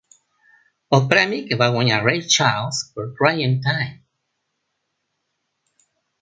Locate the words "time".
3.69-3.93